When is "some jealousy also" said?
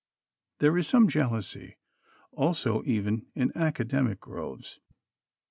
0.87-2.81